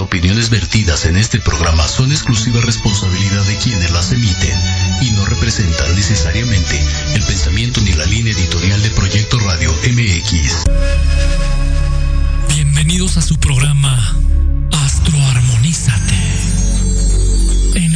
[0.00, 4.56] Opiniones vertidas en este programa son exclusiva responsabilidad de quienes las emiten
[5.02, 6.80] y no representan necesariamente
[7.14, 10.64] el pensamiento ni la línea editorial de Proyecto Radio MX.
[12.54, 14.16] Bienvenidos a su programa
[14.70, 16.37] Astroarmonízate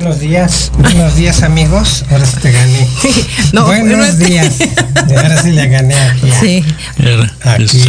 [0.00, 2.06] Buenos días, buenos días amigos.
[2.10, 2.88] Ahora sí te gané.
[3.52, 4.56] buenos días.
[4.96, 6.30] Ahora sí le gané aquí.
[6.30, 6.64] A, sí.
[7.44, 7.82] Aquí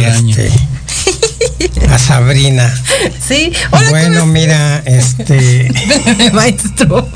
[1.58, 2.70] este, a Sabrina.
[3.26, 3.54] Sí.
[3.88, 5.72] bueno, mira, este.
[6.34, 7.08] Maestro.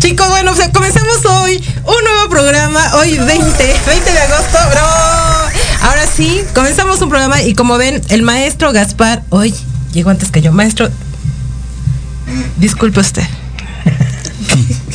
[0.00, 2.96] Chicos, bueno, comenzamos hoy un nuevo programa.
[2.96, 5.88] Hoy 20, 20 de agosto, bro.
[5.88, 9.54] Ahora sí, comenzamos un programa y como ven, el maestro Gaspar hoy
[9.92, 10.50] llegó antes que yo.
[10.50, 10.90] Maestro,
[12.58, 13.22] disculpe usted.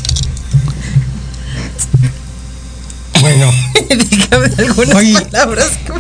[3.22, 3.50] Bueno,
[4.96, 5.18] hoy,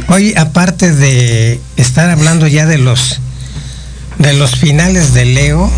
[0.09, 3.19] hoy aparte de estar hablando ya de los
[4.19, 5.71] de los finales de Leo,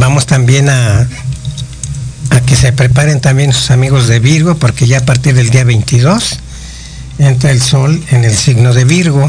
[0.00, 1.08] vamos también a,
[2.30, 5.64] a que se preparen también sus amigos de Virgo, porque ya a partir del día
[5.64, 6.40] 22
[7.18, 9.26] entra el sol en el signo de Virgo.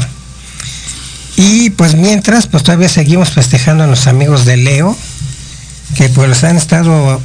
[1.36, 4.96] Y pues mientras, pues todavía seguimos festejando a los amigos de Leo,
[5.96, 7.20] que pues han estado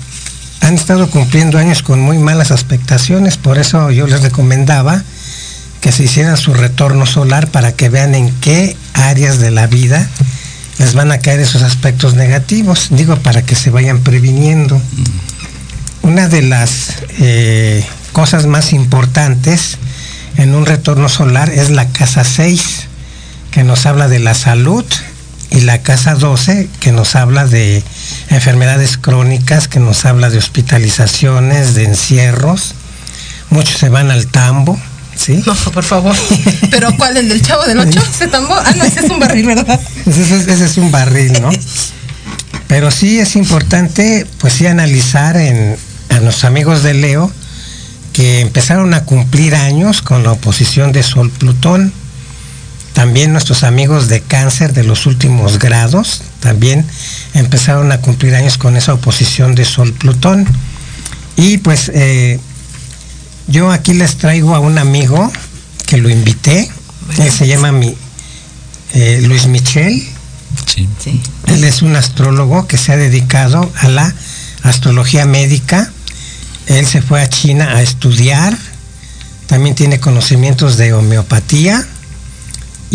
[0.63, 5.03] han estado cumpliendo años con muy malas expectaciones, por eso yo les recomendaba
[5.82, 10.10] que se hicieran su retorno solar para que vean en qué áreas de la vida
[10.79, 14.82] les van a caer esos aspectos negativos, digo, para que se vayan previniendo.
[16.01, 19.77] Una de las eh, cosas más importantes
[20.38, 22.88] en un retorno solar es la casa 6,
[23.51, 24.86] que nos habla de la salud,
[25.53, 27.84] y la casa 12, que nos habla de
[28.30, 32.75] enfermedades crónicas, que nos habla de hospitalizaciones, de encierros.
[33.50, 34.80] Muchos se van al tambo,
[35.15, 35.44] ¿sí?
[35.46, 36.15] No, por favor.
[36.72, 37.18] ¿Pero cuál?
[37.18, 38.03] ¿El del chavo del 8?
[38.13, 38.53] ¿Ese tambo?
[38.53, 39.80] Ah, no, ese es un barril, ¿verdad?
[40.06, 41.50] Ese, es un barril, ¿no?
[42.68, 45.77] Pero sí es importante, pues sí, analizar en,
[46.10, 47.32] a los amigos de Leo
[48.13, 51.94] que empezaron a cumplir años con la oposición de Sol-Plutón
[52.94, 56.86] también nuestros amigos de cáncer de los últimos grados también
[57.33, 60.45] empezaron a cumplir años con esa oposición de Sol-Plutón.
[61.35, 62.39] Y pues eh,
[63.47, 65.31] yo aquí les traigo a un amigo
[65.85, 66.69] que lo invité,
[67.17, 67.95] él se llama mi,
[68.93, 70.03] eh, Luis Michel.
[70.65, 70.87] Sí.
[71.47, 74.13] Él es un astrólogo que se ha dedicado a la
[74.61, 75.91] astrología médica.
[76.67, 78.57] Él se fue a China a estudiar.
[79.47, 81.85] También tiene conocimientos de homeopatía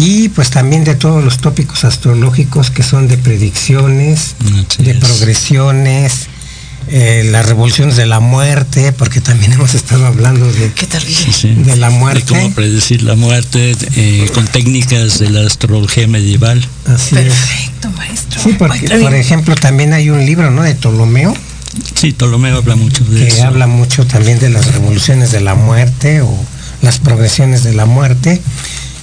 [0.00, 4.37] y pues también de todos los tópicos astrológicos que son de predicciones,
[4.78, 6.28] de progresiones,
[6.87, 12.21] eh, las revoluciones de la muerte, porque también hemos estado hablando de, de la muerte.
[12.21, 16.64] De cómo predecir la muerte eh, con técnicas de la astrología medieval.
[16.85, 18.40] Perfecto, maestro.
[18.40, 20.62] Sí, porque, por ejemplo, también hay un libro, ¿no?
[20.62, 21.37] De Ptolomeo.
[21.97, 26.20] Sí, Ptolomeo habla mucho de que habla mucho también de las revoluciones de la muerte
[26.20, 26.33] o
[26.83, 28.40] las progresiones de la muerte.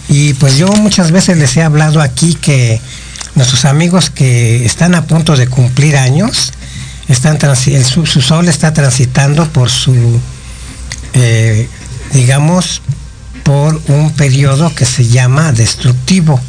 [0.07, 2.79] Y pues yo muchas veces les he hablado aquí que
[3.35, 6.53] nuestros amigos que están a punto de cumplir años,
[7.07, 7.37] están
[7.85, 10.19] su, sol está transitando por su,
[11.13, 11.67] eh,
[12.13, 12.81] digamos,
[13.43, 16.39] por un periodo que se llama destructivo.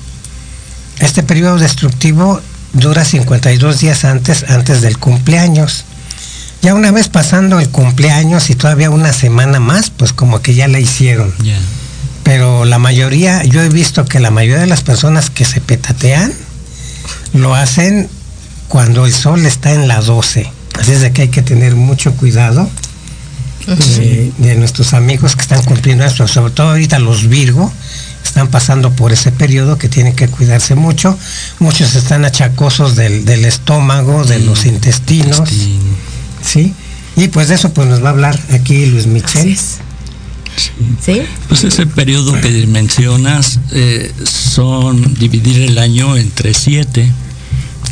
[0.99, 2.40] Este periodo destructivo
[2.73, 5.85] dura 52 días antes, antes del cumpleaños.
[6.62, 10.69] Ya una vez pasando el cumpleaños y todavía una semana más, pues como que ya
[10.69, 11.35] la hicieron
[12.27, 16.33] pero la mayoría, yo he visto que la mayoría de las personas que se petatean
[17.33, 18.09] lo hacen
[18.67, 20.51] cuando el sol está en la 12.
[20.77, 22.69] Así es de que hay que tener mucho cuidado
[24.39, 27.73] de, nuestros amigos que están cumpliendo esto, sobre todo ahorita los Virgo,
[28.25, 31.17] están pasando por ese periodo que tienen que cuidarse mucho.
[31.61, 35.49] Muchos están achacosos del, estómago, de los intestinos.
[36.43, 36.75] ¿sí?
[37.15, 39.57] Y pues de eso pues nos va a hablar aquí Luis Michel.
[41.01, 41.23] Sí.
[41.49, 47.11] Pues ese periodo que mencionas eh, son dividir el año entre siete,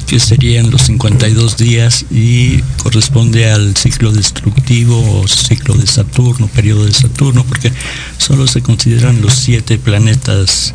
[0.06, 6.84] que serían los 52 días y corresponde al ciclo destructivo o ciclo de Saturno, periodo
[6.86, 7.72] de Saturno, porque
[8.18, 10.74] solo se consideran los siete planetas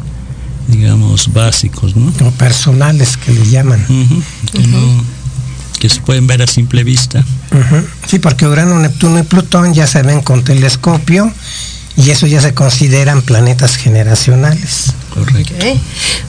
[0.69, 2.13] digamos, básicos, ¿no?
[2.25, 3.85] O personales que le llaman.
[5.79, 7.23] que, se pueden ver a simple vista.
[8.07, 11.33] Sí, porque Urano, Neptuno y Plutón ya se ven con telescopio
[11.99, 14.93] y eso ya se consideran planetas generacionales.
[15.13, 15.53] Correcto.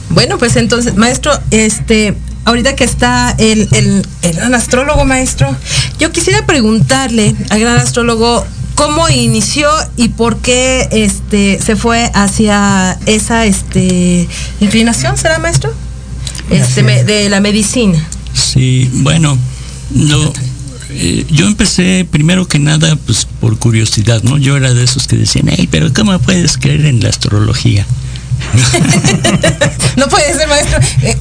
[0.09, 5.55] Bueno, pues entonces, maestro, este, ahorita que está el, el, gran astrólogo, maestro,
[5.97, 12.99] yo quisiera preguntarle al gran astrólogo cómo inició y por qué este se fue hacia
[13.05, 14.27] esa este
[14.59, 15.73] inclinación, ¿será maestro?
[16.49, 17.97] Este, de la medicina.
[18.33, 19.37] Sí, bueno,
[19.91, 20.33] no
[20.93, 24.37] eh, yo empecé primero que nada pues por curiosidad, ¿no?
[24.37, 27.85] Yo era de esos que decían, hey, pero ¿cómo puedes creer en la astrología?
[29.97, 30.79] no puede ser maestro.
[31.03, 31.17] Eh,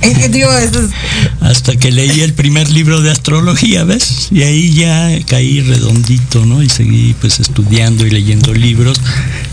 [1.40, 4.28] Hasta que leí el primer libro de astrología, ¿ves?
[4.30, 6.62] Y ahí ya caí redondito, ¿no?
[6.62, 9.00] Y seguí pues estudiando y leyendo libros.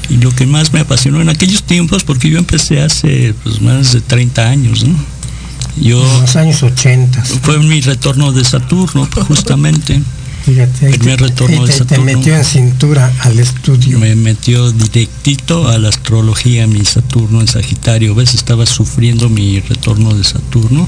[0.09, 3.93] Y lo que más me apasionó en aquellos tiempos, porque yo empecé hace pues más
[3.93, 5.16] de 30 años, ¿no?
[5.81, 7.23] Yo, en los años 80.
[7.23, 10.01] Fue mi retorno de Saturno, justamente.
[10.45, 12.05] Fíjate, primer retorno de Saturno.
[12.05, 13.99] Te metió en cintura al estudio.
[13.99, 18.15] Me metió directito a la astrología mi Saturno en Sagitario.
[18.15, 18.33] ¿Ves?
[18.33, 20.87] Estaba sufriendo mi retorno de Saturno.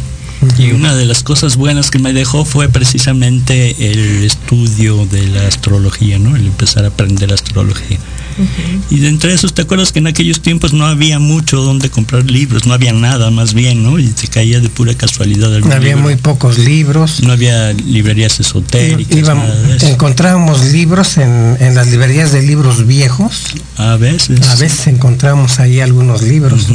[0.57, 5.47] Y una de las cosas buenas que me dejó fue precisamente el estudio de la
[5.47, 6.35] astrología, ¿no?
[6.35, 7.97] El empezar a aprender astrología.
[8.89, 12.29] Y de entre esos, ¿te acuerdas que en aquellos tiempos no había mucho donde comprar
[12.29, 12.65] libros?
[12.65, 13.99] No había nada, más bien, ¿no?
[13.99, 15.49] Y te caía de pura casualidad.
[15.59, 17.21] No había muy pocos libros.
[17.21, 19.29] No había librerías esotéricas.
[19.83, 23.43] encontrábamos libros en, las librerías de libros viejos.
[23.77, 24.47] A veces.
[24.49, 26.67] A veces encontramos ahí algunos libros.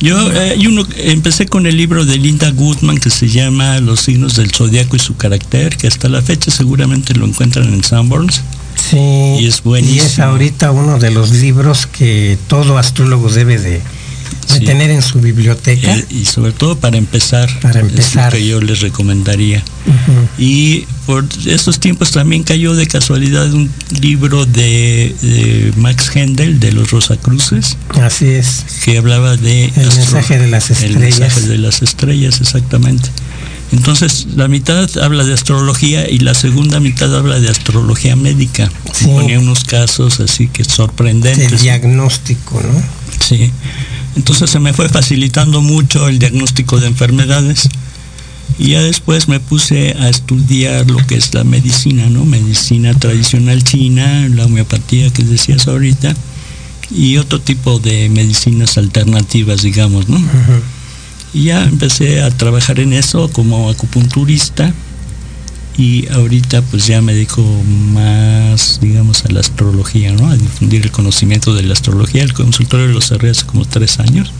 [0.00, 4.36] Yo, eh, uno, empecé con el libro de Linda Goodman que se llama Los signos
[4.36, 8.42] del zodiaco y su carácter, que hasta la fecha seguramente lo encuentran en Sanborns.
[8.76, 10.02] Sí, y es buenísimo.
[10.02, 13.80] Y es ahorita uno de los libros que todo astrólogo debe de,
[14.60, 15.96] tener en su biblioteca.
[15.96, 17.48] Eh, y sobre todo para empezar.
[17.60, 18.32] Para empezar.
[18.32, 19.62] que yo les recomendaría.
[20.38, 26.90] Y por esos tiempos también cayó de casualidad un libro de, Max Hendel de los
[26.90, 27.76] Rosacruces.
[28.00, 28.64] Así es.
[28.84, 29.66] Que hablaba de...
[29.76, 30.94] El mensaje de las estrellas.
[30.94, 33.10] El mensaje de las estrellas, exactamente.
[33.72, 38.70] Entonces, la mitad habla de astrología y la segunda mitad habla de astrología médica.
[39.04, 41.52] Ponía unos casos así que sorprendentes.
[41.52, 42.82] El diagnóstico, ¿no?
[43.26, 43.50] Sí.
[44.16, 47.68] Entonces se me fue facilitando mucho el diagnóstico de enfermedades.
[48.58, 52.24] Y ya después me puse a estudiar lo que es la medicina, ¿no?
[52.24, 56.14] Medicina tradicional china, la homeopatía que decías ahorita,
[56.90, 60.22] y otro tipo de medicinas alternativas, digamos, ¿no?
[61.32, 64.72] Y ya empecé a trabajar en eso como acupunturista
[65.76, 70.28] y ahorita pues ya me dedico más, digamos, a la astrología, ¿no?
[70.28, 72.22] A difundir el conocimiento de la astrología.
[72.22, 74.32] El consultorio lo cerré hace como tres años.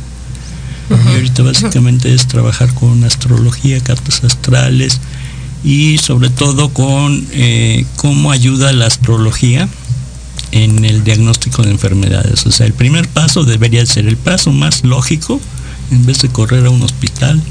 [0.91, 5.01] Y ahorita básicamente es trabajar con astrología, cartas astrales
[5.65, 9.67] y sobre todo con eh, cómo ayuda la astrología
[10.53, 12.45] en el diagnóstico de enfermedades.
[12.47, 15.41] O sea, el primer paso debería ser el paso más lógico
[15.91, 17.43] en vez de correr a un hospital,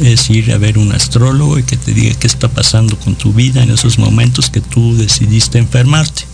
[0.00, 3.32] es ir a ver un astrólogo y que te diga qué está pasando con tu
[3.32, 6.24] vida en esos momentos que tú decidiste enfermarte.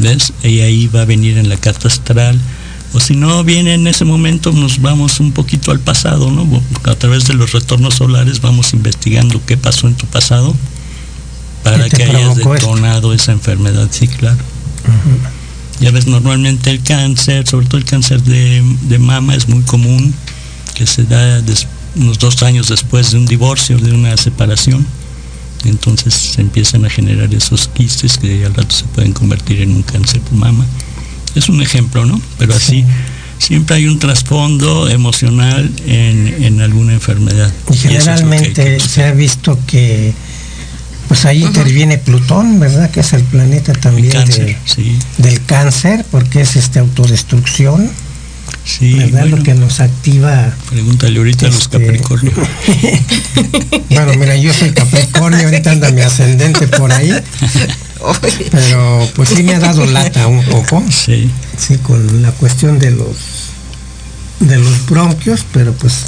[0.00, 0.32] ¿Ves?
[0.42, 2.38] Y ahí va a venir en la carta astral.
[2.92, 6.46] O si no viene en ese momento, nos vamos un poquito al pasado, ¿no?
[6.84, 10.54] A través de los retornos solares vamos investigando qué pasó en tu pasado
[11.62, 13.88] para que hayas detonado esa enfermedad.
[13.90, 14.38] Sí, claro.
[15.80, 20.14] Ya ves, normalmente el cáncer, sobre todo el cáncer de, mama, es muy común,
[20.74, 21.40] que se da
[21.96, 24.86] unos dos años después de un divorcio, de una separación.
[25.64, 29.82] Entonces se empiezan a generar esos quistes que al rato se pueden convertir en un
[29.82, 30.64] cáncer de mama.
[31.34, 32.20] Es un ejemplo, ¿no?
[32.38, 32.84] Pero así
[33.38, 37.52] siempre hay un trasfondo emocional en, alguna enfermedad.
[37.70, 40.12] Y generalmente se ha visto que
[41.08, 42.90] pues ahí interviene Plutón, ¿verdad?
[42.90, 44.12] Que es el planeta también
[45.18, 47.90] del cáncer, porque es este autodestrucción.
[48.64, 49.26] Sí, ¿verdad?
[49.26, 50.54] lo que nos activa.
[50.68, 52.32] Pregúntale ahorita a los este, Capricornio.
[53.90, 57.12] bueno, mira, yo soy Capricornio, ahorita anda mi ascendente por ahí.
[58.50, 60.82] Pero pues sí me ha dado lata un poco.
[60.90, 61.30] Sí.
[61.58, 63.16] Sí, con la cuestión de los
[64.40, 66.06] de los bronquios, pero pues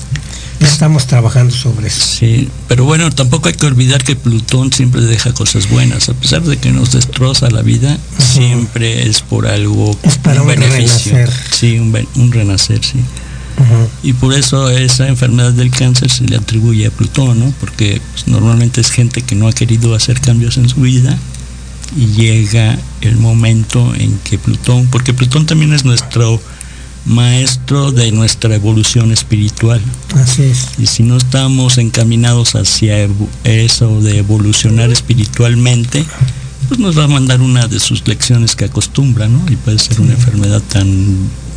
[0.64, 2.00] estamos trabajando sobre eso.
[2.00, 6.42] Sí, pero bueno, tampoco hay que olvidar que Plutón siempre deja cosas buenas, a pesar
[6.42, 11.12] de que nos destroza la vida, siempre es por algo, es para un, beneficio.
[11.12, 11.30] Renacer.
[11.52, 13.00] Sí, un, renacer, sí.
[14.02, 17.54] Y por eso esa enfermedad del cáncer se le atribuye a Plutón, ¿no?
[17.60, 21.16] Porque pues, normalmente es gente que no ha querido hacer cambios en su vida
[21.96, 26.40] y llega el momento en que Plutón, porque Plutón también es nuestro
[27.04, 29.80] maestro de nuestra evolución espiritual.
[30.14, 30.68] Así es.
[30.78, 33.08] Y si no estamos encaminados hacia
[33.44, 36.04] eso de evolucionar espiritualmente,
[36.68, 39.40] pues nos va a mandar una de sus lecciones que acostumbra, ¿no?
[39.50, 41.16] Y puede ser una enfermedad tan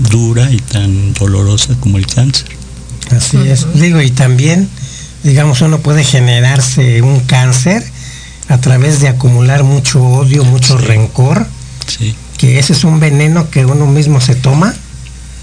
[0.09, 2.47] dura y tan dolorosa como el cáncer.
[3.11, 3.67] Así es.
[3.75, 4.67] Digo, y también,
[5.23, 7.83] digamos, uno puede generarse un cáncer
[8.47, 11.47] a través de acumular mucho odio, mucho rencor.
[11.87, 12.15] Sí.
[12.37, 14.73] Que ese es un veneno que uno mismo se toma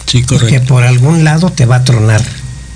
[0.07, 0.49] Sí, correcto.
[0.49, 2.23] Que por algún lado te va a tronar.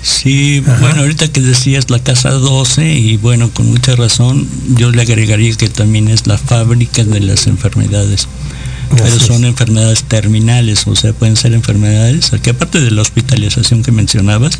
[0.01, 5.01] Sí, bueno, ahorita que decías la casa 12, y bueno, con mucha razón, yo le
[5.01, 8.27] agregaría que también es la fábrica de las enfermedades.
[8.95, 13.91] pero son enfermedades terminales, o sea, pueden ser enfermedades, que aparte de la hospitalización que
[13.91, 14.59] mencionabas,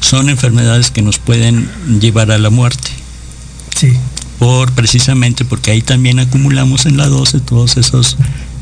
[0.00, 1.70] son enfermedades que nos pueden
[2.00, 2.90] llevar a la muerte.
[3.74, 3.92] Sí.
[4.38, 8.16] Por precisamente porque ahí también acumulamos en la 12 todos esos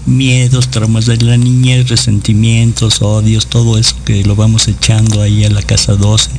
[0.07, 5.51] miedos, traumas de la niñez, resentimientos, odios, todo eso que lo vamos echando ahí a
[5.51, 6.31] la casa 12.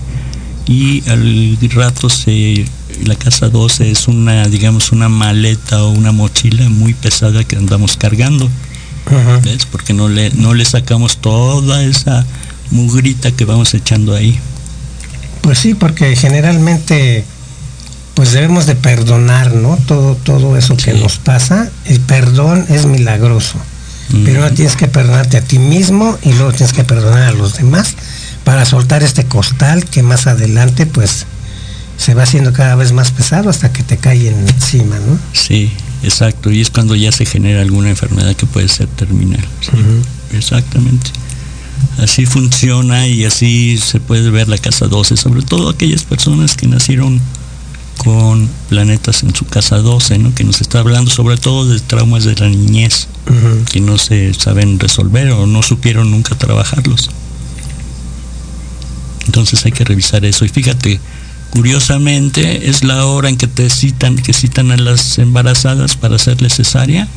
[0.68, 2.66] Y al rato se
[3.06, 7.98] la casa 12 es una, digamos, una maleta o una mochila muy pesada que andamos
[7.98, 8.50] cargando.
[9.44, 9.66] ¿Ves?
[9.66, 12.26] Porque no le, no le sacamos toda esa
[12.70, 14.40] mugrita que vamos echando ahí.
[15.42, 17.26] Pues sí, porque generalmente
[18.14, 19.78] pues debemos de perdonar, ¿no?
[19.88, 21.70] Todo, todo eso que nos pasa.
[21.86, 23.58] El perdón es milagroso.
[24.26, 27.56] Pero no tienes que perdonarte a ti mismo y luego tienes que perdonar a los
[27.56, 27.96] demás
[28.44, 31.26] para soltar este costal que más adelante pues
[31.98, 35.18] se va haciendo cada vez más pesado hasta que te cae encima, ¿no?
[35.32, 35.72] Sí,
[36.04, 36.52] exacto.
[36.52, 39.46] Y es cuando ya se genera alguna enfermedad que puede ser terminal.
[40.34, 41.12] Exactamente.
[42.00, 46.68] Así funciona y así se puede ver la casa 12, sobre todo aquellas personas que
[46.68, 47.22] nacieron
[48.04, 50.34] con planetas en su casa 12, ¿no?
[50.34, 53.08] que nos está hablando sobre todo de traumas de la niñez,
[53.72, 57.12] que no se saben resolver o no supieron nunca trabajarlos.
[59.28, 60.46] Entonces hay que revisar eso.
[60.46, 61.00] Y fíjate,
[61.52, 66.50] curiosamente es la hora en que te citan, que citan a las embarazadas para hacerle
[66.50, 67.08] cesárea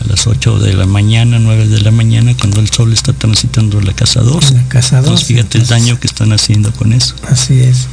[0.00, 3.78] a las 8 de la mañana, 9 de la mañana, cuando el sol está transitando
[3.82, 4.52] la casa 2.
[4.52, 5.04] La casa 2.
[5.04, 7.14] Entonces, fíjate el daño que están haciendo con eso.
[7.28, 7.88] Así es.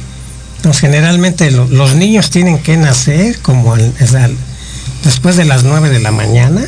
[0.72, 3.76] Generalmente los niños tienen que nacer como
[5.04, 6.64] después de las 9 de la mañana.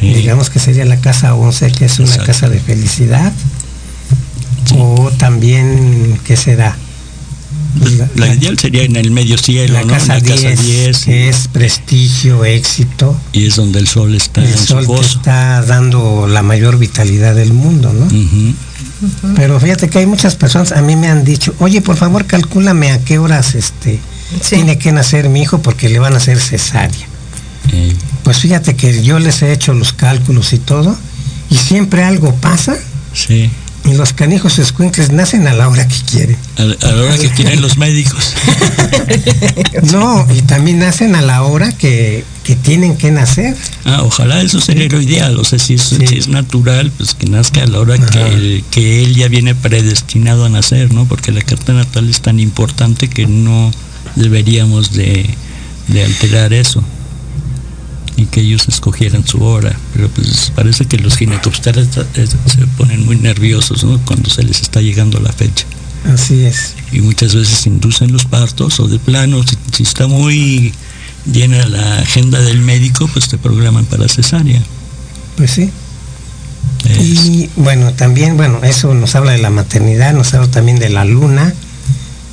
[0.00, 3.32] Digamos que sería la casa 11, que es una casa de felicidad.
[4.76, 6.76] O también, ¿qué será?
[8.16, 13.18] la, ideal sería en el medio cielo, la casa, 10, que es prestigio, éxito.
[13.32, 17.92] Y es donde el sol está el sol está dando la mayor vitalidad del mundo,
[17.92, 18.06] ¿no?
[19.36, 22.92] Pero fíjate que hay muchas personas, a mí me han dicho, oye, por favor, calcúlame
[22.92, 24.00] a qué horas este
[24.48, 27.06] tiene que nacer mi hijo porque le van a hacer cesárea.
[28.22, 30.96] Pues fíjate que yo les he hecho los cálculos y todo,
[31.50, 32.76] y siempre algo pasa.
[33.12, 33.50] Sí
[33.84, 36.36] y los canijos escuincles nacen a la hora que quieren.
[36.56, 38.34] A, la hora que quieren los médicos.
[39.92, 42.24] no, y también nacen a la hora que,
[42.62, 43.56] tienen que nacer.
[43.84, 45.38] Ah, ojalá eso sería lo ideal.
[45.38, 49.14] O sea, si es, es natural, pues que nazca a la hora que, que, él
[49.14, 51.04] ya viene predestinado a nacer, ¿no?
[51.06, 53.70] Porque la carta natal es tan importante que no
[54.16, 55.28] deberíamos de,
[55.88, 56.82] de alterar eso
[58.16, 59.74] y que ellos escogieran su hora.
[59.92, 65.20] Pero pues parece que los ginecobstetras se ponen muy nerviosos cuando se les está llegando
[65.20, 65.66] la fecha.
[66.12, 66.74] Así es.
[66.92, 70.72] Y muchas veces inducen los partos o de plano, si, está muy
[71.30, 74.60] llena la agenda del médico, pues te programan para cesárea.
[75.36, 75.70] Pues sí.
[77.00, 81.06] Y bueno, también, bueno, eso nos habla de la maternidad, nos habla también de la
[81.06, 81.54] luna,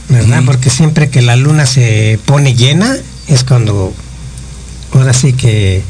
[0.10, 0.44] ¿verdad?
[0.46, 3.94] Porque siempre que la luna se pone llena es cuando
[4.94, 5.84] ahora sí que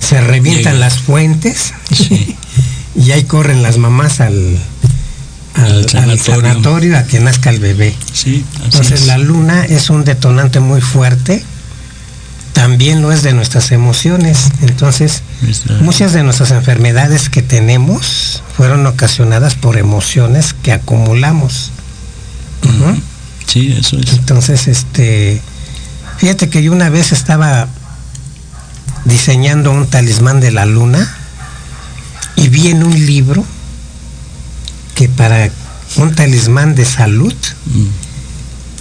[0.00, 1.72] se revientan las fuentes
[2.94, 4.58] y ahí corren las mamás al,
[5.54, 6.98] al, sanatorio.
[6.98, 7.94] a que nazca el bebé.
[8.64, 11.42] Entonces la luna es un detonante muy fuerte,
[12.52, 14.50] también lo es de nuestras emociones.
[14.62, 15.22] Entonces
[15.80, 21.70] muchas de nuestras enfermedades que tenemos fueron ocasionadas por emociones que acumulamos.
[23.46, 24.12] Sí, eso es.
[24.14, 25.40] Entonces, este,
[26.16, 27.68] fíjate que yo una vez estaba
[29.04, 31.16] diseñando un talismán de la luna
[32.36, 33.44] y vi en un libro
[34.94, 35.50] que para
[35.96, 37.34] un talismán de salud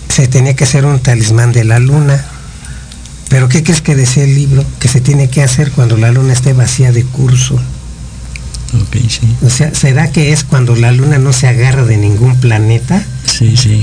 [0.10, 2.24] se tenía que hacer un talismán de la luna.
[3.30, 4.64] Pero ¿qué crees que decía el libro?
[4.80, 7.60] Que se tiene que hacer cuando la luna esté vacía de curso.
[9.44, 13.04] O sea, ¿será que es cuando la luna no se agarra de ningún planeta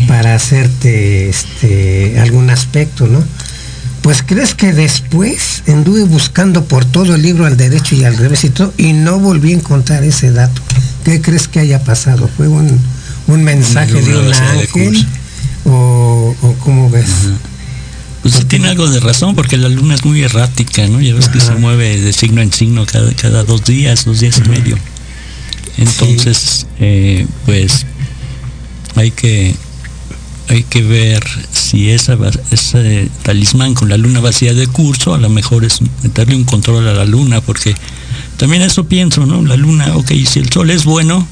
[0.08, 3.22] para hacerte este, algún aspecto, ¿no?
[4.02, 8.44] Pues crees que después anduve buscando por todo el libro al derecho y al revés
[8.44, 10.62] y todo, y no volví a encontrar ese dato.
[11.04, 12.28] ¿Qué crees que haya pasado?
[12.36, 12.80] ¿Fue un,
[13.26, 15.06] mensaje de un ángel?
[15.64, 17.10] O, cómo ves?
[18.22, 21.00] Pues tiene algo de razón, porque la luna es muy errática, ¿no?
[21.00, 24.40] Ya ves que se mueve de signo en signo cada, cada dos días, dos días
[24.44, 24.78] y medio.
[25.78, 27.86] Entonces, eh, pues
[28.94, 29.54] hay que
[30.50, 32.18] hay que ver si esa,
[32.50, 36.88] ese talismán con la luna vacía de curso, a lo mejor es meterle un control
[36.88, 37.72] a la luna, porque
[38.36, 39.42] también eso pienso, ¿no?
[39.42, 41.24] La luna, ok, si el sol es bueno,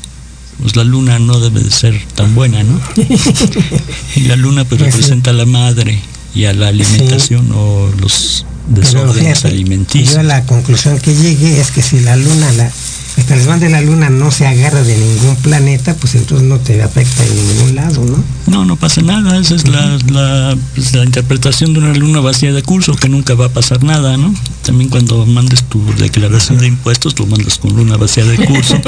[0.63, 2.81] pues la luna no debe de ser tan buena, ¿no?
[4.15, 5.99] y la luna pues, pues representa a la madre
[6.33, 10.15] y a la alimentación o los desórdenes alimenticios.
[10.15, 12.71] Yo la conclusión que llegué es que si la luna la,
[13.19, 16.81] el talismán de la luna no se agarra de ningún planeta, pues entonces no te
[16.85, 18.23] afecta en ningún lado, ¿no?
[18.47, 19.37] No, no pasa nada.
[19.41, 23.47] Esa es la, pues, la, interpretación de una luna vacía de curso, que nunca va
[23.47, 24.33] a pasar nada, ¿no?
[24.63, 28.81] También cuando mandes tu declaración de impuestos, lo mandas con luna vacía de curso.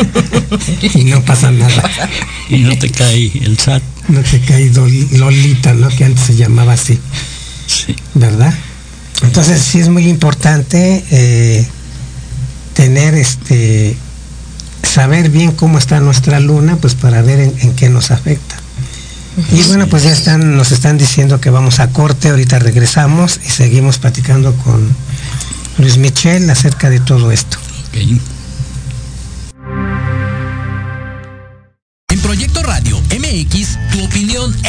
[0.95, 1.83] y no pasa nada.
[2.49, 3.83] y no te cae el SAT.
[4.07, 4.71] No te cae
[5.11, 5.89] Lolita, ¿no?
[5.89, 7.01] Que antes se llamaba así.
[7.67, 7.97] Sí.
[8.15, 8.55] ¿Verdad?
[9.23, 11.67] Entonces sí es muy importante eh,
[12.75, 13.97] tener este
[14.83, 18.57] saber bien cómo está nuestra luna, pues para ver en, qué nos afecta.
[19.53, 23.49] Y bueno, pues ya están, nos están diciendo que vamos a corte, ahorita regresamos y
[23.49, 24.95] seguimos platicando con
[25.79, 27.59] Luis Michel acerca de todo esto.
[32.09, 33.79] En Proyecto Radio MX,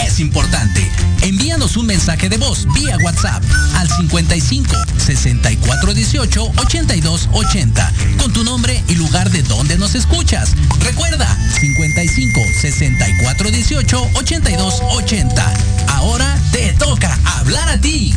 [0.03, 0.89] es importante.
[1.21, 3.43] Envíanos un mensaje de voz vía WhatsApp
[3.75, 10.53] al 55 64 18 82 80 con tu nombre y lugar de donde nos escuchas.
[10.79, 11.27] Recuerda
[11.59, 15.53] 55 64 18 82 80.
[15.87, 18.13] Ahora te toca hablar a ti.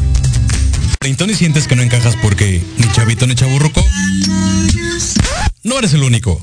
[1.06, 3.84] ¿y sientes que no encajas porque ni chavito ni chaburruco?
[5.62, 6.42] No eres el único.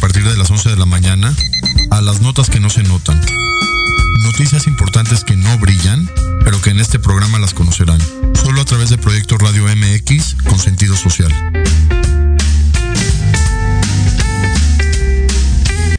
[0.00, 1.34] Partir de las 11 de la mañana
[1.90, 3.20] a las notas que no se notan
[4.40, 6.08] noticias importantes que no brillan,
[6.44, 8.00] pero que en este programa las conocerán,
[8.34, 11.30] solo a través de Proyecto Radio MX con sentido social.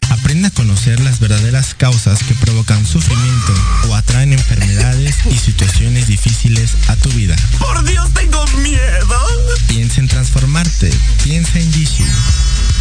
[0.09, 3.53] Aprende a conocer las verdaderas causas que provocan sufrimiento
[3.89, 7.35] o atraen enfermedades y situaciones difíciles a tu vida.
[7.59, 9.19] ¡Por Dios, tengo miedo!
[9.67, 10.91] Piensa en transformarte.
[11.23, 12.05] Piensa en Jishu.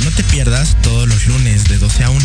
[0.05, 2.21] No te pierdas todos los lunes de 12 a 1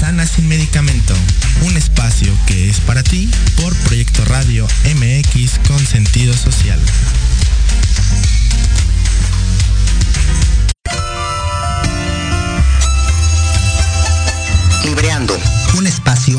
[0.00, 1.14] Sana sin medicamento,
[1.62, 6.80] un espacio que es para ti por Proyecto Radio MX con sentido social.
[14.84, 15.38] Libreando,
[15.78, 16.38] un espacio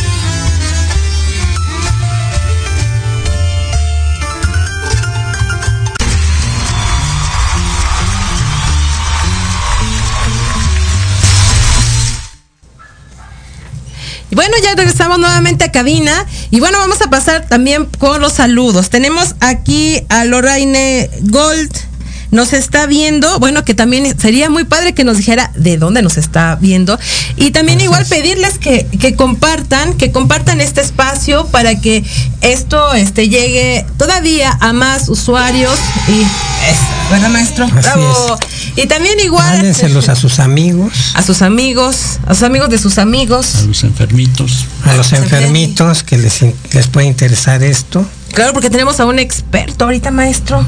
[14.75, 16.25] Regresamos nuevamente a cabina.
[16.49, 18.89] Y bueno, vamos a pasar también con los saludos.
[18.89, 21.90] Tenemos aquí a Lorraine Gold
[22.31, 26.17] nos está viendo, bueno, que también sería muy padre que nos dijera de dónde nos
[26.17, 26.97] está viendo.
[27.35, 32.03] Y también igual pedirles que, compartan, que compartan este espacio para que
[32.39, 35.77] esto este, llegue todavía a más usuarios.
[36.07, 37.67] Y es, ¿verdad, maestro?
[37.67, 38.39] Bravo.
[38.77, 39.57] Y también igual.
[39.57, 40.93] Mándenselos a sus amigos.
[41.13, 43.55] A sus amigos, a sus amigos de sus amigos.
[43.55, 44.65] A los enfermitos.
[44.85, 46.39] A los enfermitos que les,
[46.71, 48.05] les puede interesar esto.
[48.33, 50.65] Claro, porque tenemos a un experto ahorita, maestro.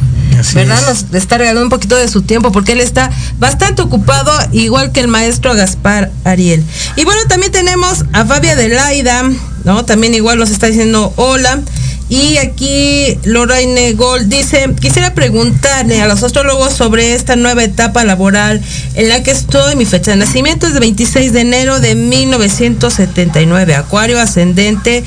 [0.53, 0.81] ¿Verdad?
[0.87, 4.99] Nos está regalando un poquito de su tiempo porque él está bastante ocupado, igual que
[4.99, 6.63] el maestro Gaspar Ariel.
[6.95, 9.23] Y bueno, también tenemos a Fabia Delaida,
[9.63, 9.85] ¿no?
[9.85, 11.61] También igual nos está diciendo hola.
[12.09, 18.61] Y aquí Lorraine Gold dice, quisiera preguntarle a los astrólogos sobre esta nueva etapa laboral
[18.95, 19.75] en la que estoy.
[19.75, 25.03] Mi fecha de nacimiento es de 26 de enero de 1979, Acuario ascendente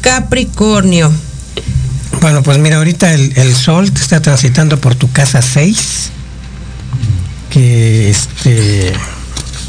[0.00, 1.12] Capricornio.
[2.20, 6.10] Bueno, pues mira, ahorita el, sol te está transitando por tu casa 6,
[7.50, 8.92] que este,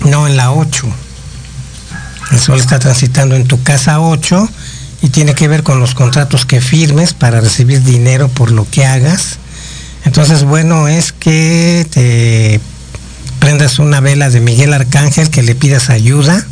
[0.06, 0.88] no en la 8.
[2.32, 4.50] El sol está transitando en tu casa 8
[5.02, 8.86] y tiene que ver con los contratos que firmes para recibir dinero por lo que
[8.86, 9.38] hagas.
[10.06, 12.60] Entonces, bueno, es que te
[13.40, 16.46] prendas una vela de Miguel Arcángel, que le pidas ayuda,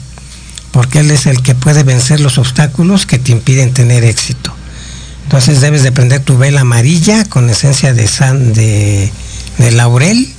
[0.72, 4.55] porque él es el que puede vencer los obstáculos que te impiden tener éxito.
[5.26, 9.12] Entonces debes de prender tu vela amarilla con esencia de, san, de,
[9.72, 10.32] laurel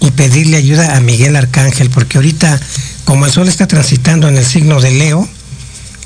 [0.00, 2.60] y pedirle ayuda a Miguel Arcángel, porque ahorita,
[3.06, 5.26] como el sol está transitando en el signo de Leo,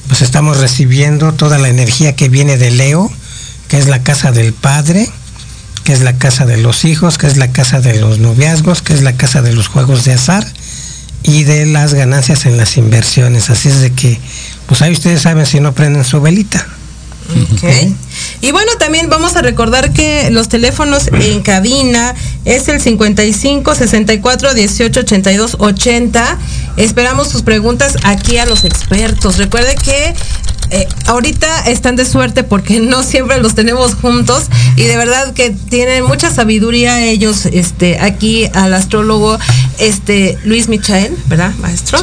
[0.07, 3.11] pues estamos recibiendo toda la energía que viene de Leo,
[3.67, 5.11] que es la casa del Padre,
[5.83, 8.95] que es la casa de los hijos, que es la casa de los noviazgos, que
[8.95, 10.47] es la casa de los juegos de azar
[11.25, 13.51] y de las ganancias en las inversiones.
[13.51, 14.21] Así es de que,
[14.67, 16.65] pues ahí ustedes saben si no prenden su velita.
[17.55, 17.95] Okay.
[18.41, 22.15] Y bueno, también vamos a recordar que los teléfonos en cabina
[22.45, 26.39] es el 55 64 18 82 80.
[26.77, 29.37] Esperamos sus preguntas aquí a los expertos.
[29.37, 30.15] Recuerde que
[30.71, 34.45] eh, ahorita están de suerte porque no siempre los tenemos juntos
[34.77, 39.39] y de verdad que tienen mucha sabiduría ellos este aquí al astrólogo
[39.79, 41.99] este Luis Michael, ¿verdad, maestro?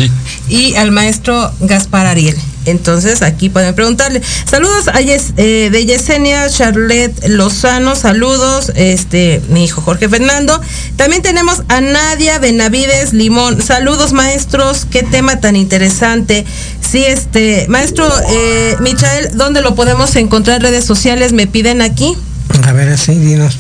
[0.50, 2.38] Y al maestro Gaspar Ariel.
[2.66, 4.22] Entonces aquí pueden preguntarle.
[4.50, 10.60] Saludos a eh, de Yesenia Charlotte Lozano, saludos, este, mi hijo Jorge Fernando.
[10.96, 13.62] También tenemos a Nadia Benavides Limón.
[13.62, 16.46] Saludos maestros, qué tema tan interesante.
[16.82, 20.62] Sí, este, maestro eh, Michael, ¿dónde lo podemos encontrar?
[20.62, 22.16] Redes sociales, me piden aquí.
[22.64, 23.58] A ver, así, dinos.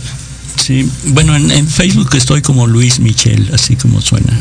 [0.62, 4.34] Sí, bueno, en, en Facebook estoy como Luis Michel, así como suena.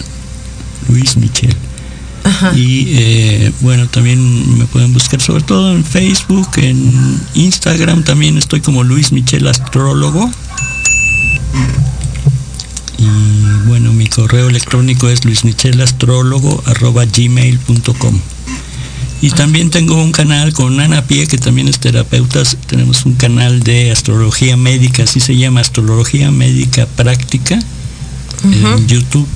[0.89, 1.55] Luis Michel.
[2.57, 8.61] Y eh, bueno, también me pueden buscar sobre todo en Facebook, en Instagram también estoy
[8.61, 10.31] como Luis Michel Astrólogo.
[12.99, 13.05] Y
[13.67, 18.21] bueno, mi correo electrónico es luismichelastrólogo.gmail.com
[19.21, 22.43] Y también tengo un canal con Ana Pie, que también es terapeuta.
[22.67, 27.59] Tenemos un canal de astrología médica, así se llama, Astrología Médica Práctica,
[28.45, 29.29] en YouTube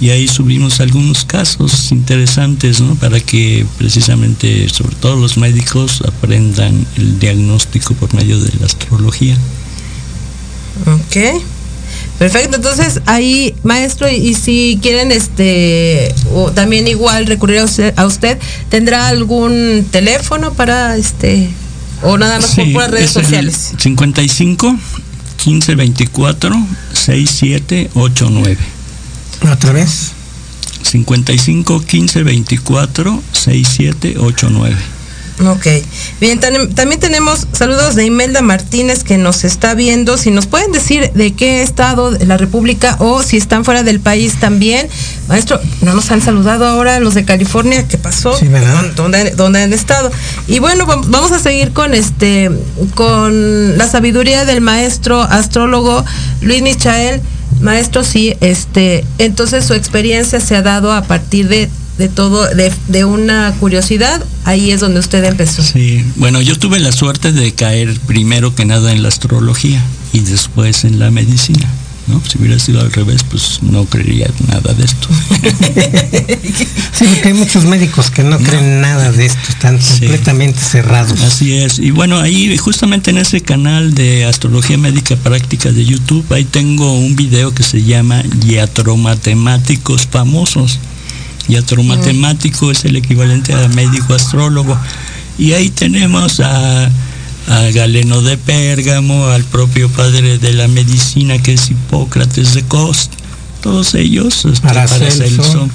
[0.00, 2.94] y ahí subimos algunos casos interesantes ¿no?
[2.94, 9.36] para que precisamente sobre todo los médicos aprendan el diagnóstico por medio de la astrología.
[10.86, 11.42] Ok.
[12.18, 17.60] Perfecto, entonces ahí, maestro, y, si quieren este o también igual recurrir
[17.96, 18.38] a usted,
[18.68, 21.48] ¿tendrá algún teléfono para este
[22.02, 23.72] o nada más por redes sociales?
[23.78, 24.76] 55
[25.36, 28.77] 15 24 67 89.
[29.42, 30.12] ¿Otra vez?
[30.82, 34.98] 55 15 24 67 89.
[35.46, 35.66] Ok.
[36.20, 40.18] Bien, también tenemos saludos de Imelda Martínez que nos está viendo.
[40.18, 44.00] Si nos pueden decir de qué estado de la República o si están fuera del
[44.00, 44.88] país también.
[45.28, 47.86] Maestro, no nos han saludado ahora los de California.
[47.86, 48.36] ¿Qué pasó?
[48.36, 48.84] Sí, ¿verdad?
[48.96, 50.10] ¿Dónde, ¿Dónde, han estado?
[50.48, 52.50] Y bueno, vamos a seguir con este,
[52.94, 56.04] con la sabiduría del maestro astrólogo
[56.40, 57.22] Luis Michael.
[57.60, 62.72] Maestro, sí, este, entonces su experiencia se ha dado a partir de, de todo, de,
[62.88, 65.62] de, una curiosidad, ahí es donde usted empezó.
[65.62, 69.82] Sí, bueno, yo tuve la suerte de caer primero que nada en la astrología
[70.12, 71.68] y después en la medicina.
[72.08, 72.22] ¿No?
[72.26, 75.08] Si hubiera sido al revés, pues no creería nada de esto.
[76.92, 81.20] sí, porque hay muchos médicos que no, creen nada de esto, están completamente cerrados.
[81.22, 81.78] Así es.
[81.78, 86.92] Y bueno, ahí justamente en ese canal de Astrología Médica Práctica de YouTube, ahí tengo
[86.92, 90.78] un video que se llama Yatromatemáticos Famosos.
[91.48, 94.78] Yatromatemático es el equivalente a médico astrólogo.
[95.38, 96.90] Y ahí tenemos a
[97.48, 103.10] a Galeno de Pérgamo, al propio padre de la medicina que es Hipócrates de Cos,
[103.62, 105.68] todos ellos, este, Paracelso,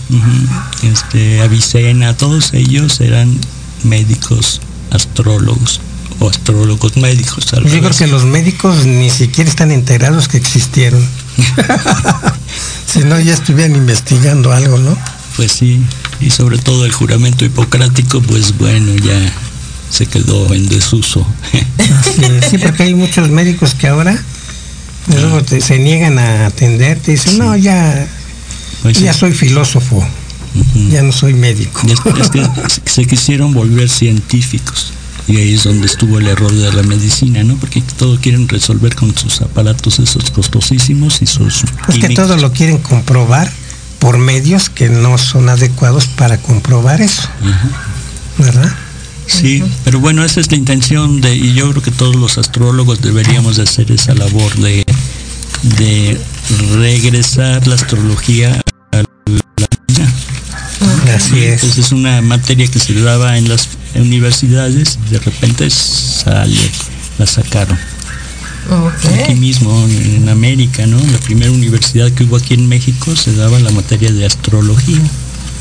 [0.83, 3.37] este, Avicena, todos ellos eran
[3.83, 4.61] médicos
[4.91, 5.81] astrólogos
[6.19, 7.45] o astrólogos médicos.
[7.51, 11.03] Yo creo que los médicos ni siquiera están enterados que existieron.
[12.87, 14.97] si no, ya estuvieran investigando algo, ¿no?
[15.35, 15.81] Pues sí,
[16.21, 19.33] y sobre todo el juramento hipocrático, pues bueno, ya
[19.89, 21.25] se quedó en desuso.
[22.49, 24.17] sí, porque hay muchos médicos que ahora
[25.07, 28.07] luego se niegan a atenderte y dicen, no, ya,
[28.81, 30.05] pues ya soy filósofo,
[30.89, 31.81] ya no soy médico.
[31.87, 32.47] Es, que
[32.85, 34.93] se quisieron volver científicos.
[35.25, 37.55] Y ahí es donde estuvo el error de la medicina, ¿no?
[37.55, 41.63] Porque todo quieren resolver con sus aparatos esos costosísimos y sus...
[41.87, 43.49] Es que todo lo quieren comprobar
[43.99, 47.23] por medios que no son adecuados para comprobar eso.
[48.37, 48.69] ¿Verdad?
[49.27, 53.01] Sí, pero bueno, esa es la intención de, y yo creo que todos los astrólogos
[53.01, 54.85] deberíamos de hacer esa labor de,
[55.79, 56.19] de
[56.73, 58.61] regresar la astrología
[58.91, 60.13] a la vida.
[61.15, 61.63] Así es.
[61.77, 66.71] es una materia que se daba en las universidades y de repente sale,
[67.17, 67.77] la sacaron.
[69.21, 70.97] Aquí mismo, en América, ¿no?
[70.97, 75.01] La primera universidad que hubo aquí en México se daba la materia de astrología.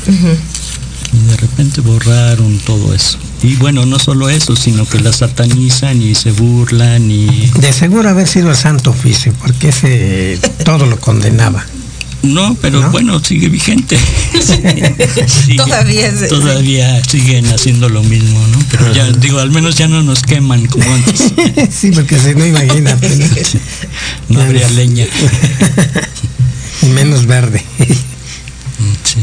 [0.07, 3.19] Y de repente borraron todo eso.
[3.43, 7.27] Y bueno, no solo eso, sino que la satanizan y se burlan y...
[7.59, 11.65] De seguro haber sido el santo oficio, porque ese todo lo condenaba.
[12.23, 13.97] No, pero bueno, sigue vigente.
[15.57, 18.59] todavía Todavía siguen haciendo lo mismo, ¿no?
[18.71, 21.33] Pero ya, digo, al menos ya no nos queman como antes.
[21.69, 23.11] sí, porque si no, imagínate.
[24.29, 25.05] no habría leña.
[26.81, 27.61] y menos verde.
[29.03, 29.19] sí.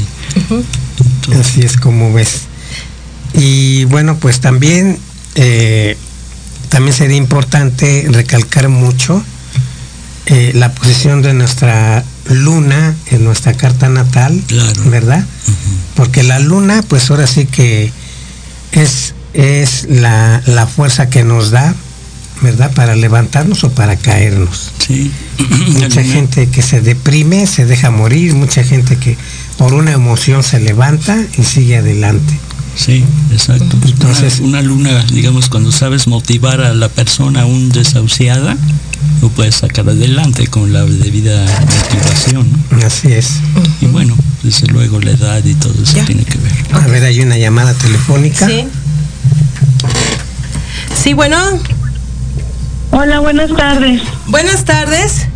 [1.41, 2.50] Así es como ves.
[3.35, 4.99] Y bueno, pues también,
[5.35, 5.97] eh,
[6.69, 9.23] también sería importante recalcar mucho
[10.27, 14.41] eh, la posición de nuestra luna en nuestra carta natal,
[14.87, 15.25] ¿verdad?
[15.97, 17.93] Porque la luna, pues ahora sí que
[18.73, 21.75] es, es la, la, fuerza que nos da,
[22.43, 22.73] ¿verdad?
[22.75, 24.71] Para levantarnos o para caernos.
[24.87, 25.11] Sí.
[25.69, 29.17] mucha gente que se deprime, se deja morir, mucha gente que
[29.59, 32.39] por una emoción se levanta y sigue adelante.
[32.75, 33.77] Sí, exacto.
[33.85, 38.57] Entonces, una, luna, digamos, cuando sabes motivar a la persona aún desahuciada,
[39.21, 42.49] lo puedes sacar adelante con la debida motivación.
[42.85, 43.41] Así es.
[43.81, 46.53] Y bueno, desde luego la edad y todo eso tiene que ver.
[46.73, 48.47] A ver, hay una llamada telefónica.
[48.47, 48.67] Sí.
[50.95, 51.37] Sí, bueno.
[52.93, 54.03] Hola, buenas tardes.
[54.27, 55.27] Buenas tardes.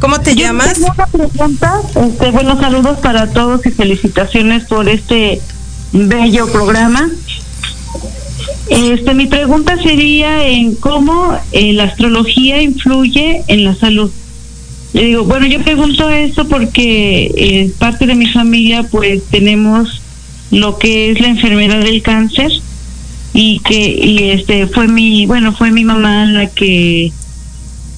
[0.00, 0.74] ¿Cómo te llamas?
[0.74, 1.80] Tengo una pregunta.
[1.96, 5.40] Este, buenos saludos para todos y felicitaciones por este
[5.92, 7.10] bello programa.
[8.70, 14.10] Este, mi pregunta sería en cómo eh, la astrología influye en la salud.
[14.92, 20.02] Le digo, bueno, yo pregunto esto porque eh, parte de mi familia pues tenemos
[20.50, 22.50] lo que es la enfermedad del cáncer
[23.34, 27.12] y que y este fue mi bueno fue mi mamá la que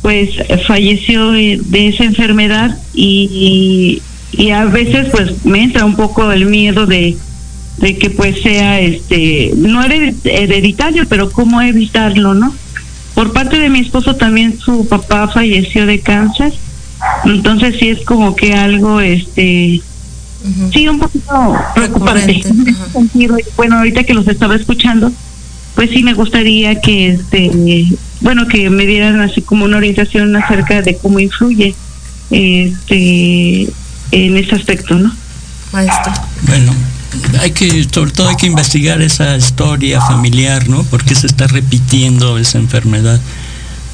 [0.03, 0.31] pues
[0.67, 4.03] falleció de, esa enfermedad y
[4.53, 7.17] a veces pues me entra un poco el miedo de
[7.79, 12.55] de que pues sea este no hereditario pero cómo evitarlo no
[13.15, 16.53] por parte de mi esposo también su papá falleció de cáncer
[17.25, 19.81] entonces sí es como que algo este
[20.73, 22.43] sí un poquito preocupante
[23.57, 25.11] bueno ahorita que los estaba escuchando
[25.75, 27.87] pues sí me gustaría que este
[28.21, 31.75] bueno que me dieran así como una orientación acerca de cómo influye
[32.31, 33.69] este
[34.13, 35.15] en ese aspecto no
[35.73, 36.13] maestro.
[36.43, 36.75] Bueno
[37.41, 40.85] hay que, sobre todo hay que investigar esa historia familiar, ¿no?
[40.85, 43.21] Porque se está repitiendo esa enfermedad,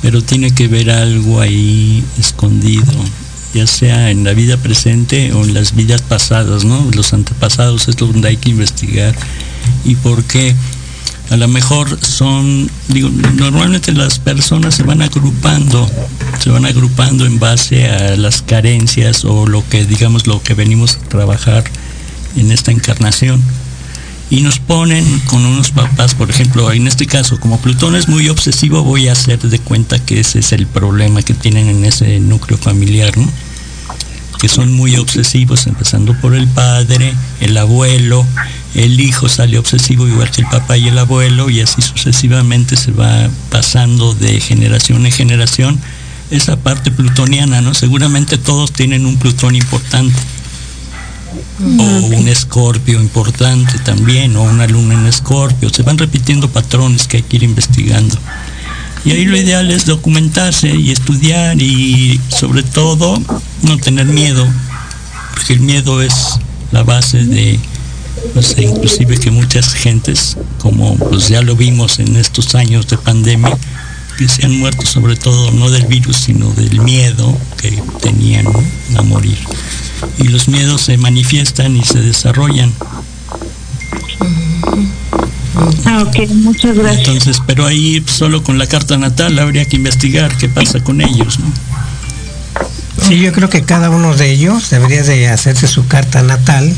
[0.03, 2.93] pero tiene que ver algo ahí escondido,
[3.55, 6.91] ya sea en la vida presente o en las vidas pasadas, ¿no?
[6.95, 9.15] Los antepasados es donde hay que investigar
[9.85, 10.55] y por qué.
[11.29, 15.91] A lo mejor son, digo, normalmente las personas se van agrupando,
[16.39, 20.95] se van agrupando en base a las carencias o lo que, digamos, lo que venimos
[20.95, 21.65] a trabajar
[22.37, 23.43] en esta encarnación.
[24.29, 28.29] Y nos ponen con unos papás, por ejemplo, en este caso, como Plutón es muy
[28.29, 32.19] obsesivo, voy a hacer de cuenta que ese es el problema que tienen en ese
[32.19, 33.31] núcleo familiar, ¿no?
[34.41, 38.27] Que son muy obsesivos, empezando por el padre, el abuelo,
[38.75, 42.91] el hijo sale obsesivo igual que el papá y el abuelo, y así sucesivamente se
[42.91, 45.79] va pasando de generación en generación
[46.33, 47.75] esa parte plutoniana, ¿no?
[47.75, 50.17] Seguramente todos tienen un Plutón importante
[51.61, 55.71] o un escorpio importante también, o una luna en escorpio.
[55.71, 58.17] Se van repitiendo patrones que hay que ir investigando.
[59.05, 63.17] Y ahí lo ideal es documentarse y estudiar y sobre todo
[63.63, 64.47] no tener miedo,
[65.33, 66.41] porque el miedo es
[66.73, 67.61] la base de,
[68.35, 73.57] pues, inclusive que muchas gentes, como pues ya lo vimos en estos años de pandemia,
[74.19, 78.47] que se han muerto sobre todo no del virus, sino del miedo que tenían
[78.97, 79.39] a morir
[80.19, 82.73] y los miedos se manifiestan y se desarrollan.
[85.85, 87.09] Ah, ok, muchas gracias.
[87.09, 91.39] Entonces, pero ahí solo con la carta natal habría que investigar qué pasa con ellos,
[91.39, 91.53] ¿no?
[93.03, 96.75] Sí, yo creo que cada uno de ellos debería de hacerse su carta natal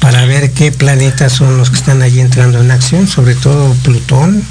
[0.00, 4.42] para ver qué planetas son los que están allí entrando en acción, sobre todo Plutón,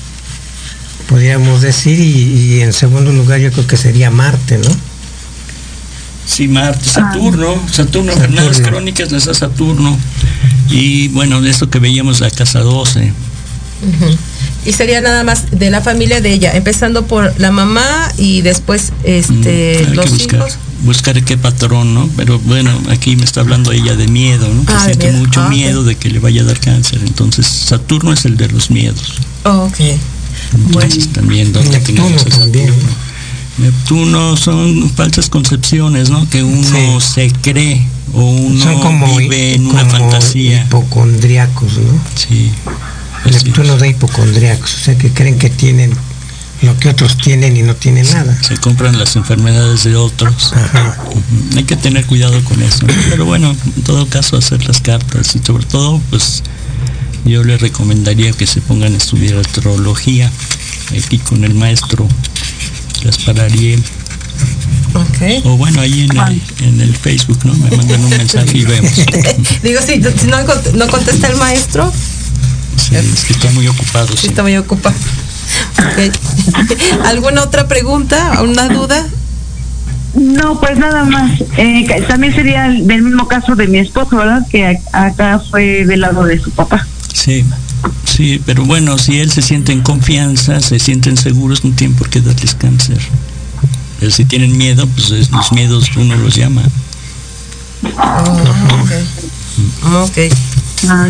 [1.07, 4.69] podríamos decir, y, y en segundo lugar yo creo que sería Marte, ¿no?
[6.25, 8.51] Sí, Marte, Saturno, Saturno, Saturno.
[8.63, 9.97] crónicas les da Saturno.
[10.69, 13.13] Y bueno, de eso que veíamos la casa 12.
[14.65, 18.93] Y sería nada más de la familia de ella, empezando por la mamá y después
[19.03, 20.57] este los buscar, hijos.
[20.83, 22.09] Buscar qué patrón, ¿no?
[22.17, 24.65] Pero bueno, aquí me está hablando ella de miedo, ¿no?
[24.65, 26.99] Que ah, siente mucho ah, miedo de que le vaya a dar cáncer.
[27.05, 29.13] Entonces, Saturno es el de los miedos.
[29.43, 29.77] Oh, ok.
[30.71, 30.95] bueno.
[31.13, 33.04] también donde tengamos Saturno.
[33.57, 36.27] Neptuno son falsas concepciones, ¿no?
[36.29, 40.63] Que uno se cree o uno vive en una fantasía.
[40.63, 41.99] Hipocondriacos, ¿no?
[42.15, 42.51] Sí.
[43.25, 45.93] Neptuno da hipocondriacos, o sea que creen que tienen
[46.61, 48.37] lo que otros tienen y no tienen nada.
[48.41, 50.53] Se compran las enfermedades de otros.
[51.55, 52.85] Hay que tener cuidado con eso.
[53.09, 56.43] Pero bueno, en todo caso hacer las cartas y sobre todo, pues
[57.25, 60.31] yo le recomendaría que se pongan a estudiar astrología
[60.97, 62.07] aquí con el maestro
[63.05, 63.83] Gaspar Ariel.
[65.43, 66.07] O bueno, ahí
[66.61, 67.53] en el, Facebook, ¿no?
[67.53, 68.91] Me mandan un mensaje y vemos.
[69.63, 70.37] Digo, si, si no,
[70.73, 71.91] no, contesta el maestro.
[72.77, 74.07] Sí, es que está muy ocupado.
[74.15, 74.95] Sí, está muy ocupado.
[77.05, 78.41] ¿Alguna otra pregunta?
[78.41, 79.05] ¿Una duda?
[80.15, 81.41] No, pues nada más.
[81.57, 84.47] Eh, también sería del mismo caso de mi esposo, ¿verdad?
[84.49, 86.87] Que acá fue del lado de su papá.
[87.13, 87.45] Sí,
[88.05, 92.09] sí, pero bueno, si él se siente en confianza, se sienten seguros, no tienen por
[92.09, 92.99] qué darles cáncer.
[93.99, 96.63] Pero si tienen miedo, pues los miedos uno los llama.
[99.83, 100.29] Oh, okay.
[100.87, 101.07] Ah,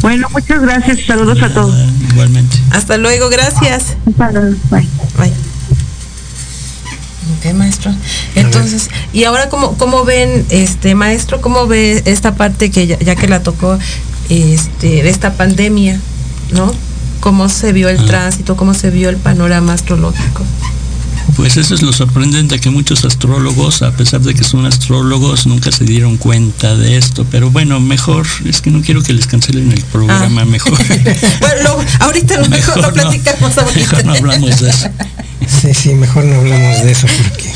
[0.00, 1.00] bueno, muchas gracias.
[1.06, 1.74] Saludos a todos.
[2.10, 2.56] Igualmente.
[2.70, 3.96] Hasta luego, gracias.
[4.06, 4.56] Hasta luego.
[4.70, 4.88] Bye.
[5.18, 5.32] Bye.
[7.38, 7.92] Ok, maestro.
[8.34, 13.28] Entonces, y ahora cómo, cómo ven, este maestro, cómo ve esta parte que ya, que
[13.28, 13.78] la tocó,
[14.28, 16.00] este, de esta pandemia,
[16.52, 16.72] ¿no?
[17.20, 18.06] ¿Cómo se vio el ah.
[18.06, 20.44] tránsito, cómo se vio el panorama astrológico?
[21.36, 25.72] Pues eso es lo sorprendente que muchos astrólogos, a pesar de que son astrólogos, nunca
[25.72, 27.26] se dieron cuenta de esto.
[27.30, 30.44] Pero bueno, mejor, es que no quiero que les cancelen el programa, ah.
[30.44, 30.78] mejor.
[31.40, 33.80] bueno, ahorita lo mejor, lo platicamos ahorita.
[33.80, 34.88] Mejor no hablamos de eso.
[35.46, 37.52] Sí, sí, mejor no hablamos de eso porque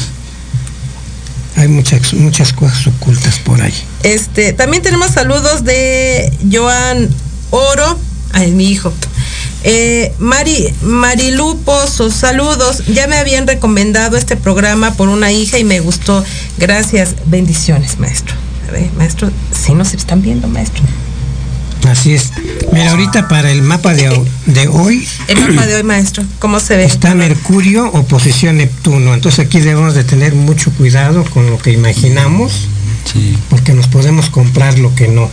[1.59, 3.75] hay muchas, muchas cosas ocultas por ahí.
[4.05, 7.09] Este, también tenemos saludos de Joan
[7.51, 7.99] Oro,
[8.33, 8.93] ay, mi hijo.
[9.65, 11.59] Eh, Mari, Marilu
[12.11, 12.85] saludos.
[12.87, 16.25] Ya me habían recomendado este programa por una hija y me gustó.
[16.59, 18.37] Gracias, bendiciones, maestro.
[18.69, 20.85] A ver, maestro, si nos están viendo, maestro.
[21.91, 22.33] Así es.
[22.73, 24.09] Mira, ahorita para el mapa de,
[24.69, 25.09] hoy.
[25.27, 26.85] El mapa de hoy, maestro, ¿cómo se ve?
[26.85, 29.15] Está Mercurio, oposición Neptuno.
[29.15, 32.69] Entonces aquí debemos de tener mucho cuidado con lo que imaginamos.
[33.49, 35.31] Porque nos podemos comprar lo que no.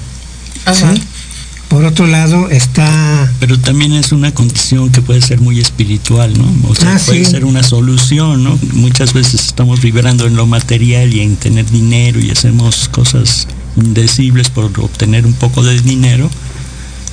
[1.67, 3.29] Por otro lado está...
[3.39, 6.69] Pero también es una condición que puede ser muy espiritual, ¿no?
[6.69, 8.57] O sea, ah, puede ser una solución, ¿no?
[8.71, 14.49] Muchas veces estamos vibrando en lo material y en tener dinero y hacemos cosas indecibles
[14.49, 16.29] por obtener un poco de dinero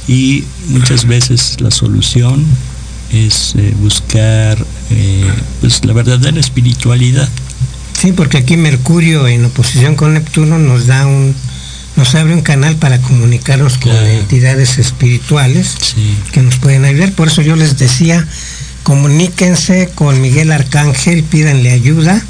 [0.08, 2.44] y muchas veces la solución
[3.12, 4.58] es eh, buscar
[4.90, 5.30] eh,
[5.60, 7.28] pues la verdadera espiritualidad.
[8.00, 11.34] Sí, porque aquí Mercurio en oposición con Neptuno nos da un
[11.94, 15.76] nos abre un canal para comunicarnos con entidades espirituales
[16.32, 17.12] que nos pueden ayudar.
[17.12, 18.26] Por eso yo les decía,
[18.82, 22.24] comuníquense con Miguel Arcángel, pídanle ayuda.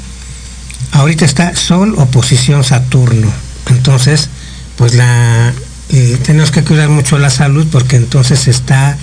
[0.91, 3.31] Ahorita está Sol oposición Saturno.
[3.69, 4.29] Entonces,
[4.75, 5.53] pues la
[5.89, 8.97] eh, tenemos que cuidar mucho la salud porque entonces se está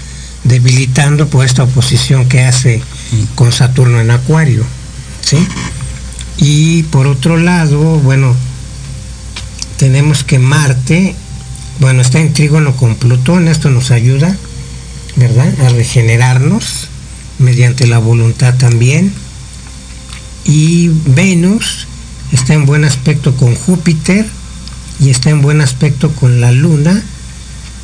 [0.45, 3.35] debilitando por esta oposición que hace mm.
[3.35, 4.64] con Saturno en Acuario.
[5.20, 5.39] ¿sí?
[6.39, 8.35] Y por otro lado, bueno,
[9.76, 11.14] tenemos que Marte,
[11.78, 14.37] bueno, está en trígono con Plutón, esto nos ayuda,
[15.16, 15.53] ¿verdad?
[15.61, 16.89] A regenerarnos
[17.39, 19.12] mediante la voluntad también.
[20.45, 21.87] Y Venus
[22.33, 24.26] está en buen aspecto con Júpiter
[25.01, 27.03] y está en buen aspecto con la Luna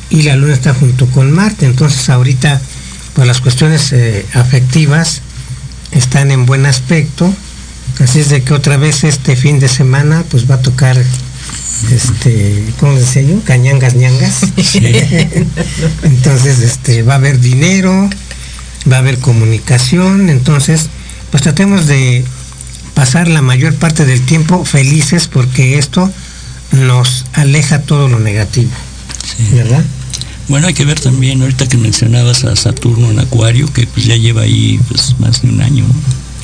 [0.09, 1.65] y la Luna está junto con Marte.
[1.65, 2.61] Entonces ahorita
[3.13, 5.21] pues las cuestiones eh, afectivas
[5.91, 7.33] están en buen aspecto.
[7.99, 11.03] Así es de que otra vez este fin de semana pues va a tocar
[11.91, 13.41] este, ¿cómo decía yo?
[13.43, 14.41] Cañangas, ñangas.
[16.03, 18.09] entonces, este, va a haber dinero,
[18.91, 20.87] va a haber comunicación, entonces,
[21.31, 22.25] pues tratemos de
[22.93, 26.11] pasar la mayor parte del tiempo felices porque esto
[26.71, 28.71] nos aleja todo lo negativo.
[29.51, 29.83] ¿Verdad?
[30.47, 34.15] Bueno, hay que ver también, ahorita que mencionabas a Saturno en Acuario, que pues ya
[34.15, 35.83] lleva ahí pues más de un año.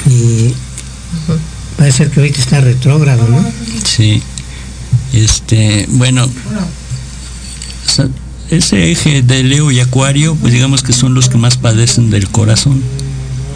[0.06, 0.54] Y
[1.78, 3.46] puede ser que ahorita está retrógrado, ¿no?
[3.86, 4.22] Sí.
[5.14, 6.30] Este, bueno,
[8.50, 12.28] ese eje de Leo y Acuario, pues digamos que son los que más padecen del
[12.28, 12.84] corazón.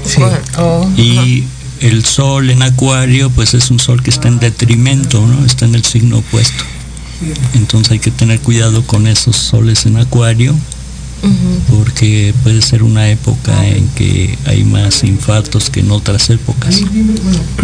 [0.05, 0.22] Sí.
[0.57, 1.43] Oh, y
[1.82, 5.46] el sol en Acuario, pues es un sol que está en detrimento, ¿no?
[5.46, 6.64] Está en el signo opuesto.
[7.56, 10.56] Entonces hay que tener cuidado con esos soles en Acuario,
[11.70, 16.80] porque puede ser una época en que hay más infartos que en otras épocas.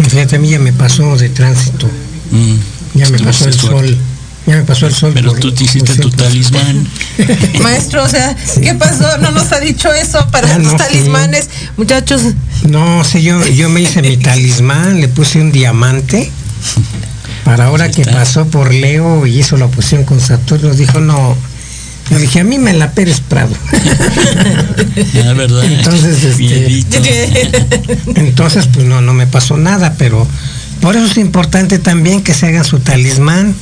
[0.08, 1.86] Fíjate, a mí ya me pasó de tránsito.
[2.32, 2.98] Mm.
[2.98, 3.98] Ya me pasó el sol.
[4.46, 5.12] Ya me pasó el sol.
[5.14, 6.86] Pero tú te hiciste tu talismán.
[7.62, 9.18] Maestro, o sea, ¿qué pasó?
[9.18, 12.22] No nos ha dicho eso para ah, los talismanes, muchachos.
[12.68, 16.30] No, sé, yo, yo me hice mi talismán, le puse un diamante.
[17.44, 21.36] Para ahora que pasó por Leo y hizo la oposición con Saturno, dijo, no,
[22.10, 23.54] yo dije, a mí me la Pérez Prado.
[25.26, 25.64] Ah, verdad.
[25.64, 26.84] Entonces, este,
[28.14, 30.26] entonces, pues no, no me pasó nada, pero
[30.80, 33.54] por eso es importante también que se haga su talismán.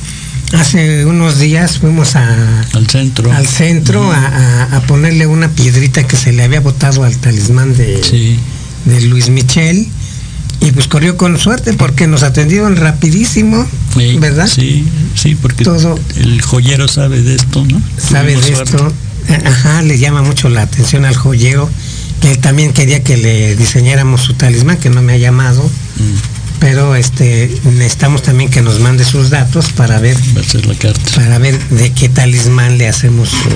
[0.51, 6.43] Hace unos días fuimos al centro, al centro a, ponerle una piedrita que se le
[6.43, 8.37] había botado al talismán de,
[8.85, 9.87] de Luis Michel
[10.63, 13.67] y pues corrió con suerte porque nos atendieron rapidísimo,
[14.19, 14.47] ¿verdad?
[14.47, 14.85] Sí,
[15.15, 17.81] sí, porque Todo, el joyero sabe de esto, ¿no?
[17.97, 18.93] Sabe de esto.
[19.45, 21.69] Ajá, le llama mucho la atención al joyero,
[22.21, 25.63] que él también quería que le diseñáramos su talismán, que no me ha llamado.
[25.63, 26.32] Mm.
[26.63, 30.15] Pero este necesitamos también que nos mande sus datos para ver
[30.65, 31.11] la carta.
[31.13, 33.49] para ver de qué talismán le hacemos su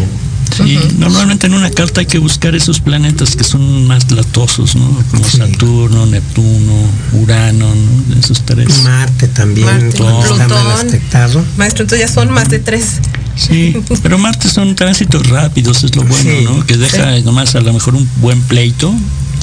[0.58, 5.04] Sí, normalmente en una carta hay que buscar esos planetas que son más latosos, ¿no?
[5.12, 6.74] Como Saturno, Neptuno,
[7.14, 8.20] Urano, ¿no?
[8.20, 8.84] Esos tres.
[8.84, 11.46] Marte también, Marte, Plutón.
[11.58, 13.00] Maestro, entonces ya son más de tres.
[13.36, 16.66] Sí, pero Marte son tránsitos rápidos, es lo bueno, ¿no?
[16.66, 18.94] Que deja nomás a lo mejor un buen pleito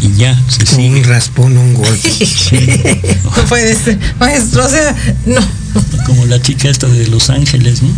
[0.05, 1.01] y ya, se sigue.
[1.01, 2.13] Un raspón, un golpe.
[3.25, 4.95] no puede ser, maestro, o sea,
[5.25, 5.41] no.
[6.07, 7.89] Como la chica esta de Los Ángeles, ¿no?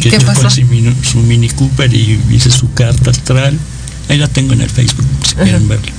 [0.00, 0.48] que ¿Qué pasó?
[0.48, 0.62] Su,
[1.02, 3.58] su, Mini Cooper y hice su carta astral.
[4.08, 5.92] Ahí la tengo en el Facebook, si quieren verla.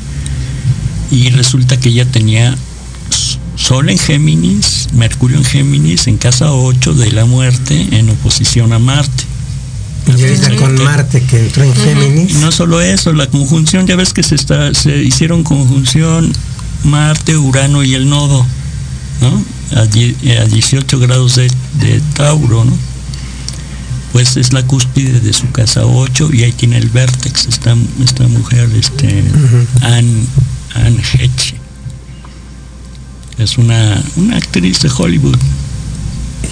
[1.12, 2.56] Y resulta que ella tenía
[3.56, 8.80] Sol en Géminis, Mercurio en Géminis, en casa 8 de la muerte, en oposición a
[8.80, 9.29] Marte.
[10.18, 12.32] Y ahorita con Marte que entró en Géminis.
[12.32, 16.32] Y no solo eso, la conjunción, ya ves que se está, se hicieron conjunción
[16.84, 18.46] Marte, Urano y el nodo,
[19.22, 19.44] ¿no?
[19.80, 22.90] A, 18 grados de, de Tauro, ¿no?
[24.12, 28.28] pues es la cúspide de su casa 8 y ahí tiene el vértex, esta, esta
[28.28, 29.24] mujer, este,
[29.82, 30.26] Anne,
[30.74, 31.56] Anne Hedge.
[33.38, 35.38] Es una, una actriz de Hollywood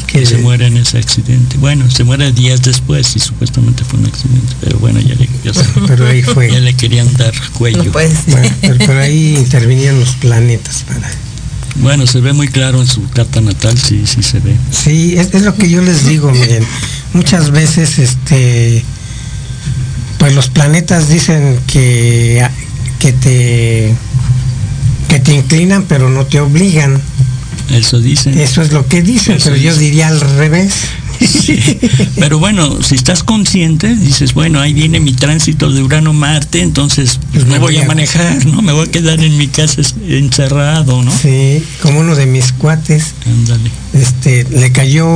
[0.08, 1.58] que se muere en ese accidente.
[1.58, 5.30] Bueno, se muere días después y supuestamente fue un accidente, pero bueno, ya le,
[5.88, 6.52] pero ahí fue.
[6.52, 7.92] Ya le querían dar cuello.
[8.62, 11.10] pero, ahí intervenían los planetas para...
[11.76, 14.56] Bueno, se ve muy claro en su carta natal, sí, sí se ve.
[14.72, 16.66] Sí, es, es lo que yo les digo, miren
[17.14, 18.84] muchas veces este
[20.18, 22.46] pues los planetas dicen que,
[23.00, 23.96] que te
[25.08, 27.02] que te inclinan pero no te obligan.
[27.72, 28.38] Eso dicen.
[28.38, 30.74] Eso es lo que dicen, pero yo diría al revés.
[32.16, 37.46] Pero bueno, si estás consciente, dices, bueno, ahí viene mi tránsito de Urano-Marte, entonces pues
[37.46, 38.62] me, voy, a, manejar, ¿no?
[38.62, 41.12] Me voy a quedar en mi casa encerrado, ¿no?
[41.12, 43.14] Sí, como uno de mis cuates.
[43.94, 45.08] Este, le cayó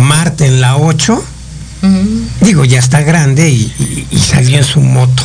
[0.00, 1.24] Marte en la 8.
[2.40, 3.70] Digo, ya está grande y,
[4.18, 5.22] salió en su moto.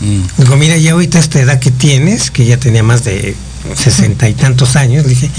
[0.00, 0.42] Mm.
[0.42, 3.36] Digo, mira, ya ahorita esta edad que tienes, que ya tenía más de
[3.74, 5.30] sesenta y tantos años, le dije,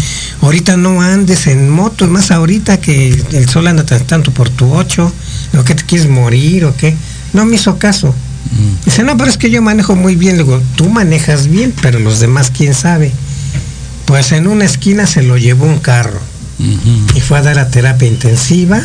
[0.42, 5.12] ahorita no andes en moto, más ahorita que el sol anda tanto por tu ocho,
[5.58, 6.96] ¿o que te quieres morir o qué?
[7.34, 8.10] No me hizo caso.
[8.52, 8.86] Mm.
[8.86, 10.38] Dice, no, pero es que yo manejo muy bien.
[10.38, 13.12] Le digo, tú manejas bien, pero los demás, ¿quién sabe?
[14.06, 16.20] Pues en una esquina se lo llevó un carro
[16.58, 18.82] y fue a dar a terapia intensiva.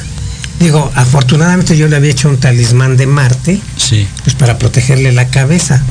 [0.58, 4.06] Digo, afortunadamente yo le había hecho un talismán de Marte, sí.
[4.24, 5.82] pues para protegerle la cabeza.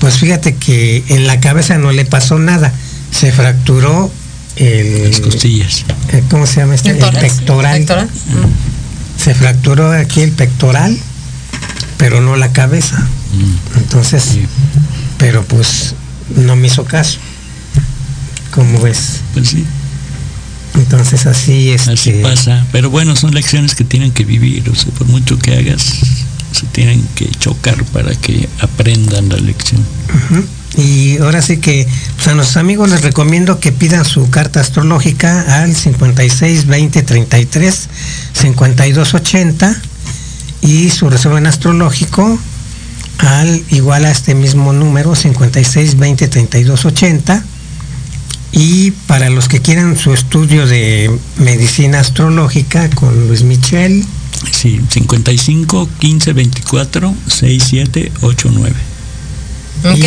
[0.00, 2.72] Pues fíjate que en la cabeza no le pasó nada.
[3.10, 4.10] Se fracturó
[4.56, 5.08] el.
[5.08, 5.84] Las costillas.
[6.08, 6.90] Eh, ¿Cómo se llama este?
[6.90, 7.82] El, pectoral.
[7.82, 9.20] Mm.
[9.20, 10.96] Se fracturó aquí el pectoral,
[11.98, 12.98] pero no la cabeza.
[12.98, 13.78] Mm.
[13.78, 14.38] Entonces,
[15.18, 15.94] pero pues
[16.34, 17.18] no me hizo caso.
[18.52, 19.20] ¿Cómo ves?
[19.34, 19.64] Pues sí.
[20.74, 21.88] Entonces así es.
[21.88, 22.66] Así este, pasa.
[22.72, 24.68] Pero bueno, son lecciones que tienen que vivir.
[24.70, 25.98] O sea, por mucho que hagas,
[26.52, 29.84] se tienen que chocar para que aprendan la lección.
[30.76, 31.86] Y ahora sí que
[32.16, 37.88] pues, a nuestros amigos les recomiendo que pidan su carta astrológica al 56 20 33
[38.32, 39.82] 52 80
[40.62, 42.38] y su resumen astrológico
[43.18, 47.44] al igual a este mismo número 56 20 32 80
[48.52, 54.04] y para los que quieran su estudio de medicina astrológica con Luis Michel
[54.52, 58.74] Sí, 55 15 24 67 89.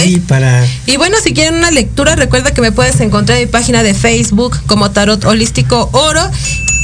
[0.05, 0.67] Y, para...
[0.85, 3.95] y bueno, si quieren una lectura, recuerda que me puedes encontrar en mi página de
[3.95, 6.21] Facebook como Tarot Holístico Oro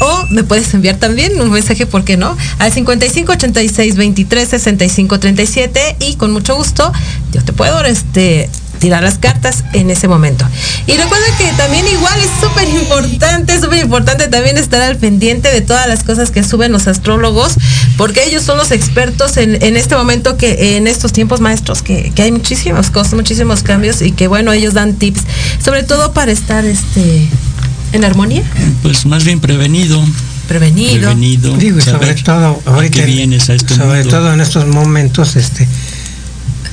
[0.02, 2.36] o me puedes enviar también un mensaje, ¿por qué no?
[2.58, 6.92] Al 55 86 23 65 37 y con mucho gusto
[7.32, 8.50] yo te puedo este
[8.80, 10.46] tirar las cartas en ese momento.
[10.88, 15.62] Y recuerda que también igual es súper importante, súper importante también estar al pendiente de
[15.62, 17.56] todas las cosas que suben los astrólogos,
[17.98, 22.32] porque ellos son los expertos en, este momento que en estos tiempos maestros, que, hay
[22.32, 25.22] muchísimas cosas, muchísimos cambios y que bueno, ellos dan tips,
[25.64, 27.28] sobre todo para estar este
[27.92, 28.44] en armonía.
[28.84, 30.04] Pues más bien prevenido
[30.50, 31.14] prevenido.
[31.58, 33.06] Digo, sobre todo ahorita,
[33.54, 35.68] este sobre todo en estos momentos, este,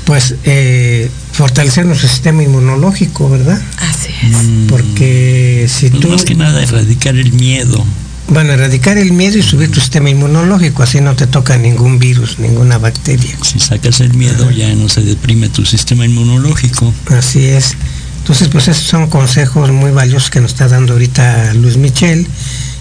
[0.06, 3.60] pues eh, fortalecer nuestro sistema inmunológico, ¿verdad?
[3.78, 4.42] Así es.
[4.42, 4.66] Mm.
[4.68, 6.08] Porque si pues tú...
[6.08, 7.84] Más que nada erradicar el miedo.
[8.28, 12.40] Bueno, erradicar el miedo y subir tu sistema inmunológico, así no te toca ningún virus,
[12.40, 13.36] ninguna bacteria.
[13.42, 16.92] Si sacas el miedo ya no se deprime tu sistema inmunológico.
[17.10, 17.76] Así es.
[18.18, 22.26] Entonces, pues esos son consejos muy valiosos que nos está dando ahorita Luis Michel.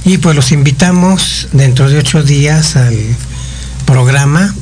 [0.04, 2.98] Y pues los invitamos dentro de ocho días al
[3.86, 4.56] programa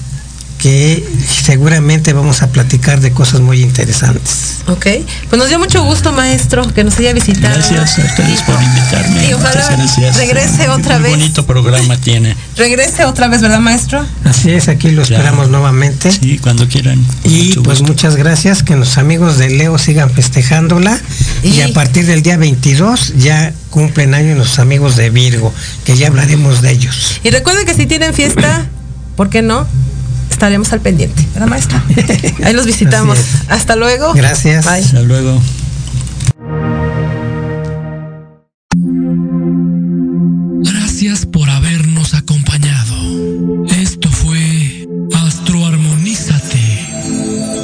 [0.64, 4.60] que seguramente vamos a platicar de cosas muy interesantes.
[4.68, 4.86] Ok,
[5.28, 7.54] pues nos dio mucho gusto, maestro, que nos haya visitado.
[7.54, 9.28] Gracias a ustedes por invitarme.
[9.28, 9.78] Y ojalá
[10.16, 11.12] regrese otra vez.
[11.12, 12.38] Muy bonito programa tiene.
[12.56, 14.06] Regrese otra vez, ¿verdad, maestro?
[14.24, 16.10] Así es, aquí lo esperamos nuevamente.
[16.14, 17.06] Sí, cuando quieran.
[17.26, 20.98] Y pues muchas gracias, que los amigos de Leo sigan festejándola.
[21.44, 25.54] Y, a partir del día 22 ya cumplen años los amigos de Virgo,
[25.84, 27.20] que ya hablaremos de ellos.
[27.22, 28.66] Y recuerden que si tienen fiesta,
[29.18, 29.68] ¿por qué no?
[30.34, 31.84] Estaremos al pendiente, ¿verdad, maestra?
[32.44, 33.18] Ahí los visitamos.
[33.50, 34.14] Hasta luego.
[34.14, 34.68] Gracias.
[34.68, 35.42] Hasta luego.
[40.64, 42.96] Gracias por habernos acompañado.
[43.68, 46.90] Esto fue Astroarmonízate.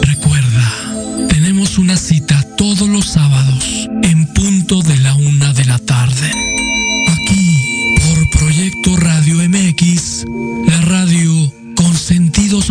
[0.03, 6.31] Recuerda, tenemos una cita todos los sábados en punto de la una de la tarde.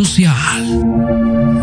[0.05, 1.58] social.